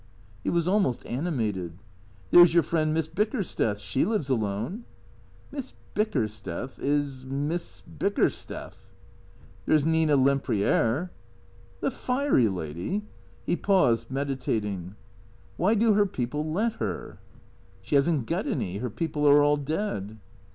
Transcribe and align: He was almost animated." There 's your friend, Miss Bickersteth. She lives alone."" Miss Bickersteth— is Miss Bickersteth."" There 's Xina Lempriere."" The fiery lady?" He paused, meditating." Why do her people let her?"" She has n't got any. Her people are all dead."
He 0.43 0.49
was 0.49 0.67
almost 0.67 1.05
animated." 1.05 1.77
There 2.31 2.43
's 2.43 2.55
your 2.55 2.63
friend, 2.63 2.91
Miss 2.91 3.05
Bickersteth. 3.07 3.77
She 3.77 4.03
lives 4.03 4.29
alone."" 4.31 4.85
Miss 5.51 5.73
Bickersteth— 5.93 6.79
is 6.81 7.23
Miss 7.23 7.83
Bickersteth."" 7.99 8.89
There 9.67 9.77
's 9.77 9.85
Xina 9.85 10.19
Lempriere."" 10.19 11.11
The 11.81 11.91
fiery 11.91 12.47
lady?" 12.49 13.03
He 13.45 13.55
paused, 13.55 14.09
meditating." 14.09 14.95
Why 15.57 15.75
do 15.75 15.93
her 15.93 16.07
people 16.07 16.51
let 16.51 16.77
her?"" 16.81 17.19
She 17.83 17.93
has 17.93 18.09
n't 18.09 18.25
got 18.25 18.47
any. 18.47 18.77
Her 18.77 18.89
people 18.89 19.29
are 19.29 19.43
all 19.43 19.55
dead." 19.55 20.17